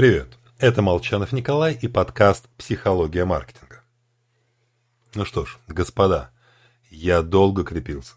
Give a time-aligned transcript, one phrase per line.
[0.00, 3.82] Привет, это Молчанов Николай и подкаст «Психология маркетинга».
[5.14, 6.30] Ну что ж, господа,
[6.88, 8.14] я долго крепился.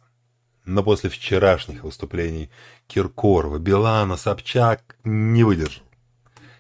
[0.63, 2.49] Но после вчерашних выступлений
[2.87, 5.83] Киркорова, Билана, Собчак не выдержал.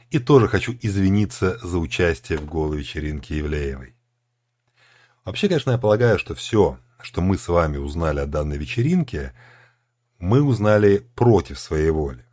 [0.09, 3.95] И тоже хочу извиниться за участие в голой вечеринке Евлеевой.
[5.23, 9.33] Вообще, конечно, я полагаю, что все, что мы с вами узнали о данной вечеринке,
[10.19, 12.25] мы узнали против своей воли.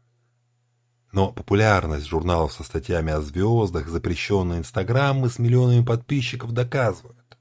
[1.13, 7.39] Но популярность журналов со статьями о звездах, запрещенные инстаграмы с миллионами подписчиков доказывают.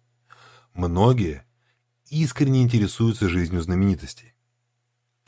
[0.74, 1.46] Многие
[2.08, 4.34] искренне интересуются жизнью знаменитостей.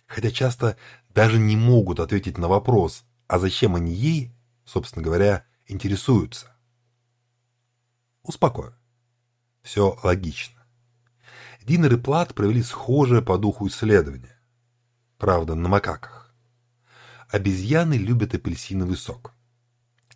[0.08, 0.78] Хотя часто
[1.10, 4.32] даже не могут ответить на вопрос, а зачем они ей,
[4.66, 6.56] собственно говоря, интересуются.
[8.24, 8.76] Успокою.
[9.62, 10.66] Все логично.
[11.62, 14.38] Динер и Плат провели схожее по духу исследование.
[15.18, 16.21] Правда, на макаках.
[17.32, 19.34] Обезьяны любят апельсиновый сок.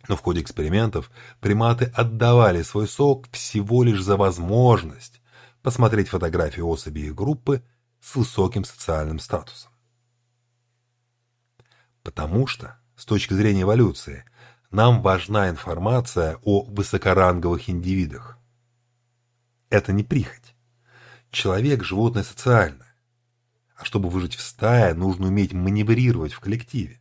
[0.06, 5.22] Но в ходе экспериментов приматы отдавали свой сок всего лишь за возможность
[5.62, 7.64] посмотреть фотографии особей их группы
[8.00, 9.72] с высоким социальным статусом.
[12.02, 14.24] Потому что, с точки зрения эволюции,
[14.70, 18.38] нам важна информация о высокоранговых индивидах.
[19.70, 20.54] Это не прихоть.
[21.30, 22.94] Человек– животное социальное.
[23.74, 27.00] А чтобы выжить в стае, нужно уметь маневрировать в коллективе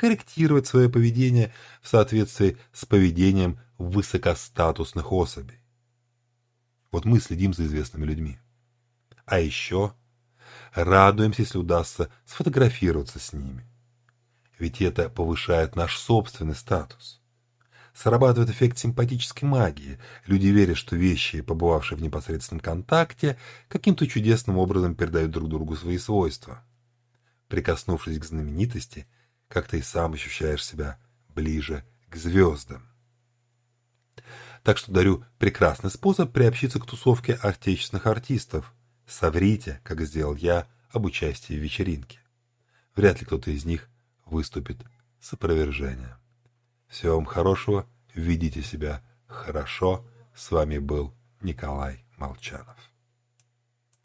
[0.00, 5.60] корректировать свое поведение в соответствии с поведением высокостатусных особей.
[6.90, 8.38] Вот мы следим за известными людьми.
[9.26, 9.92] А еще
[10.72, 13.66] радуемся, если удастся сфотографироваться с ними.
[14.58, 17.20] Ведь это повышает наш собственный статус.
[17.92, 19.98] Срабатывает эффект симпатической магии.
[20.24, 23.36] Люди верят, что вещи, побывавшие в непосредственном контакте,
[23.68, 26.64] каким-то чудесным образом передают друг другу свои свойства.
[27.48, 29.06] Прикоснувшись к знаменитости–
[29.50, 30.96] как ты и сам ощущаешь себя
[31.28, 32.88] ближе к звездам.
[34.62, 38.72] Так что дарю прекрасный способ приобщиться к тусовке отечественных артистов.
[39.06, 42.20] Соврите, как сделал я, об участии в вечеринке.
[42.94, 43.88] Вряд ли кто-то из них
[44.24, 44.78] выступит
[45.20, 46.16] с опровержением.
[46.86, 50.06] Всего вам хорошего, ведите себя хорошо.
[50.34, 52.76] С вами был Николай Молчанов.